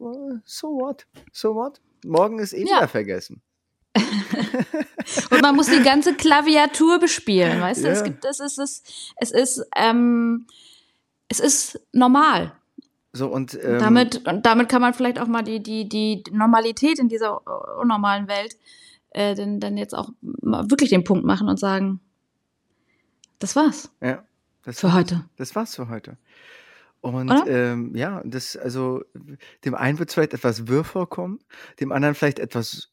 so 0.44 0.68
what? 0.68 1.08
So 1.32 1.56
what? 1.56 1.80
Morgen 2.04 2.38
ist 2.38 2.52
eh 2.52 2.60
ja. 2.60 2.76
wieder 2.76 2.88
vergessen. 2.88 3.42
Und 5.30 5.42
man 5.42 5.54
muss 5.54 5.66
die 5.66 5.82
ganze 5.82 6.14
Klaviatur 6.14 6.98
bespielen, 6.98 7.60
weißt 7.60 7.82
du? 7.82 7.88
Ja. 7.88 7.92
Es 7.92 8.04
gibt, 8.04 8.24
es 8.24 8.40
ist, 8.40 8.58
es, 8.58 8.82
es 9.16 9.30
ist, 9.30 9.66
ähm, 9.76 10.46
es 11.28 11.40
ist 11.40 11.80
normal. 11.92 12.52
So 13.12 13.28
und 13.28 13.58
ähm, 13.62 13.78
damit 13.78 14.26
und 14.26 14.46
damit 14.46 14.70
kann 14.70 14.80
man 14.80 14.94
vielleicht 14.94 15.20
auch 15.20 15.26
mal 15.26 15.42
die 15.42 15.62
die 15.62 15.86
die 15.86 16.22
Normalität 16.30 16.98
in 16.98 17.10
dieser 17.10 17.42
unnormalen 17.78 18.26
Welt 18.26 18.56
äh, 19.10 19.34
denn 19.34 19.60
dann 19.60 19.76
jetzt 19.76 19.94
auch 19.94 20.10
wirklich 20.22 20.90
den 20.90 21.04
Punkt 21.04 21.24
machen 21.24 21.48
und 21.48 21.58
sagen, 21.58 22.00
das 23.38 23.54
war's. 23.56 23.90
Ja. 24.00 24.24
Das 24.64 24.80
für 24.80 24.86
war's. 24.86 24.96
heute. 24.96 25.24
Das 25.36 25.54
war's 25.54 25.74
für 25.74 25.88
heute. 25.88 26.16
Und 27.00 27.32
ähm, 27.48 27.96
ja, 27.96 28.22
das 28.24 28.56
also 28.56 29.02
dem 29.64 29.74
einen 29.74 29.98
wird 29.98 30.08
es 30.08 30.14
vielleicht 30.14 30.34
etwas 30.34 30.68
wirr 30.68 30.84
vorkommen, 30.84 31.40
dem 31.80 31.90
anderen 31.90 32.14
vielleicht 32.14 32.38
etwas 32.38 32.91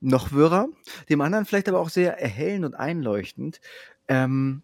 noch 0.00 0.32
wirrer, 0.32 0.68
dem 1.08 1.20
anderen 1.20 1.44
vielleicht 1.44 1.68
aber 1.68 1.80
auch 1.80 1.90
sehr 1.90 2.18
erhellend 2.18 2.64
und 2.64 2.74
einleuchtend. 2.74 3.60
Ähm, 4.08 4.62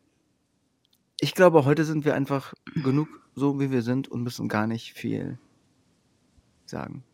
ich 1.20 1.34
glaube, 1.34 1.64
heute 1.64 1.84
sind 1.84 2.04
wir 2.04 2.14
einfach 2.14 2.54
genug 2.82 3.08
so, 3.34 3.60
wie 3.60 3.70
wir 3.70 3.82
sind 3.82 4.08
und 4.08 4.22
müssen 4.22 4.48
gar 4.48 4.66
nicht 4.66 4.92
viel 4.94 5.38
sagen. 6.64 7.04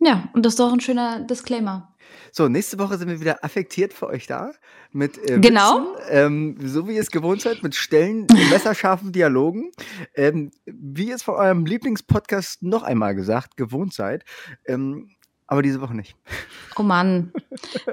Ja, 0.00 0.28
und 0.32 0.46
das 0.46 0.52
ist 0.52 0.60
doch 0.60 0.72
ein 0.72 0.80
schöner 0.80 1.20
Disclaimer. 1.20 1.94
So, 2.32 2.48
nächste 2.48 2.78
Woche 2.78 2.96
sind 2.96 3.08
wir 3.08 3.20
wieder 3.20 3.44
affektiert 3.44 3.92
für 3.92 4.06
euch 4.06 4.26
da. 4.26 4.52
Mit 4.92 5.18
äh, 5.28 5.40
genau. 5.40 5.80
Witzen, 5.80 6.06
ähm, 6.10 6.56
so 6.62 6.88
wie 6.88 6.94
ihr 6.94 7.00
es 7.00 7.10
gewohnt 7.10 7.40
seid, 7.40 7.62
mit 7.62 7.74
Stellen, 7.74 8.26
messerscharfen 8.50 9.12
Dialogen. 9.12 9.72
Ähm, 10.14 10.50
wie 10.64 11.08
ihr 11.08 11.16
es 11.16 11.22
von 11.22 11.34
eurem 11.34 11.66
Lieblingspodcast 11.66 12.62
noch 12.62 12.82
einmal 12.84 13.14
gesagt, 13.14 13.56
gewohnt 13.56 13.92
seid. 13.92 14.24
Ähm, 14.66 15.10
aber 15.50 15.62
diese 15.62 15.80
Woche 15.80 15.96
nicht. 15.96 16.14
Oh 16.76 16.82
Mann. 16.82 17.32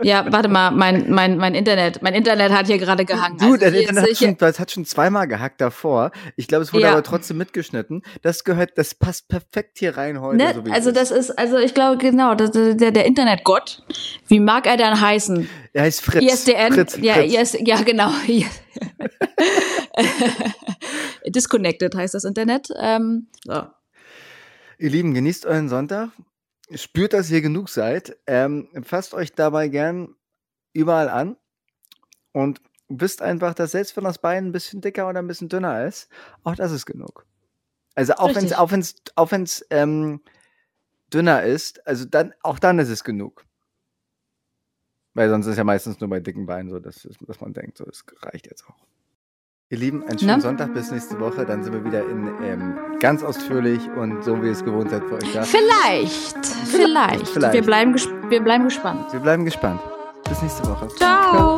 Ja, 0.03 0.31
warte 0.31 0.49
mal, 0.49 0.71
mein, 0.71 1.09
mein, 1.09 1.37
mein 1.37 1.55
Internet, 1.55 2.01
mein 2.01 2.13
Internet 2.13 2.51
hat 2.51 2.67
hier 2.67 2.77
gerade 2.77 3.05
gehangen. 3.05 3.37
Du, 3.37 3.45
also, 3.45 3.57
das 3.57 3.73
Internet 3.73 4.03
hat 4.03 4.17
schon, 4.17 4.37
das 4.37 4.59
hat 4.59 4.71
schon 4.71 4.85
zweimal 4.85 5.25
gehackt 5.27 5.61
davor. 5.61 6.11
Ich 6.35 6.49
glaube, 6.49 6.63
es 6.63 6.73
wurde 6.73 6.83
ja. 6.83 6.91
aber 6.91 7.01
trotzdem 7.01 7.37
mitgeschnitten. 7.37 8.03
Das 8.21 8.43
gehört, 8.43 8.77
das 8.77 8.93
passt 8.93 9.29
perfekt 9.29 9.79
hier 9.79 9.95
rein 9.95 10.19
heute. 10.19 10.35
Ne? 10.37 10.53
So 10.53 10.63
also 10.69 10.91
das 10.91 11.11
ist, 11.11 11.31
also 11.31 11.57
ich 11.57 11.73
glaube 11.73 11.97
genau, 11.97 12.35
das, 12.35 12.51
der, 12.51 12.91
der 12.91 13.05
Internetgott, 13.05 13.83
wie 14.27 14.41
mag 14.41 14.67
er 14.67 14.75
dann 14.75 14.99
heißen? 14.99 15.47
Er 15.71 15.83
heißt 15.83 16.01
Fritz. 16.01 16.23
ISDN, 16.23 16.73
Fritz, 16.73 16.97
ja, 17.01 17.13
Fritz. 17.15 17.53
IS, 17.53 17.57
ja 17.65 17.81
genau. 17.83 18.11
Disconnected 21.25 21.95
heißt 21.95 22.13
das 22.13 22.25
Internet. 22.25 22.67
Ähm, 22.77 23.27
so. 23.45 23.63
Ihr 24.77 24.89
Lieben, 24.89 25.13
genießt 25.13 25.45
euren 25.45 25.69
Sonntag 25.69 26.09
spürt, 26.73 27.13
dass 27.13 27.29
ihr 27.29 27.41
genug 27.41 27.69
seid. 27.69 28.17
Ähm, 28.27 28.69
fasst 28.83 29.13
euch 29.13 29.33
dabei 29.33 29.67
gern 29.67 30.15
überall 30.73 31.09
an 31.09 31.37
und 32.31 32.61
wisst 32.89 33.21
einfach, 33.21 33.53
dass 33.53 33.71
selbst 33.71 33.95
wenn 33.97 34.03
das 34.03 34.19
Bein 34.19 34.47
ein 34.47 34.51
bisschen 34.51 34.81
dicker 34.81 35.07
oder 35.09 35.19
ein 35.19 35.27
bisschen 35.27 35.49
dünner 35.49 35.85
ist, 35.85 36.09
auch 36.43 36.55
das 36.55 36.71
ist 36.71 36.85
genug. 36.85 37.25
Also 37.95 38.13
auch 38.15 38.35
wenn 38.35 38.45
es 38.45 38.53
auch 38.53 38.71
wenn's, 38.71 38.95
auch 39.15 39.31
wenn's, 39.31 39.65
ähm, 39.69 40.21
dünner 41.13 41.43
ist, 41.43 41.85
also 41.87 42.05
dann 42.05 42.33
auch 42.41 42.59
dann 42.59 42.79
ist 42.79 42.89
es 42.89 43.03
genug. 43.03 43.45
Weil 45.13 45.29
sonst 45.29 45.47
ist 45.47 45.57
ja 45.57 45.63
meistens 45.63 45.99
nur 45.99 46.09
bei 46.09 46.19
dicken 46.19 46.45
Beinen 46.45 46.69
so, 46.69 46.79
dass, 46.79 47.07
dass 47.21 47.39
man 47.39 47.53
denkt, 47.53 47.77
so, 47.77 47.85
es 47.85 48.03
reicht 48.21 48.47
jetzt 48.47 48.67
auch. 48.67 48.85
Ihr 49.71 49.79
Lieben, 49.79 50.03
einen 50.03 50.19
schönen 50.19 50.35
Ne? 50.35 50.41
Sonntag 50.41 50.75
bis 50.75 50.91
nächste 50.91 51.19
Woche. 51.19 51.43
Dann 51.43 51.63
sind 51.63 51.73
wir 51.73 51.83
wieder 51.83 52.07
in 52.07 52.29
ähm, 52.43 52.75
ganz 52.99 53.23
ausführlich 53.23 53.81
und 53.97 54.23
so 54.23 54.39
wie 54.43 54.47
ihr 54.47 54.51
es 54.51 54.63
gewohnt 54.63 54.91
seid 54.91 55.03
für 55.05 55.15
euch 55.15 55.33
da. 55.33 55.41
Vielleicht, 55.41 56.45
vielleicht. 56.65 57.27
vielleicht. 57.29 57.53
Wir, 57.53 57.63
bleiben 57.63 57.95
wir 58.29 58.43
bleiben 58.43 58.65
gespannt. 58.65 59.11
Wir 59.11 59.19
bleiben 59.19 59.43
gespannt. 59.43 59.81
Bis 60.29 60.39
nächste 60.43 60.67
Woche. 60.69 60.87
Ciao. 60.89 61.57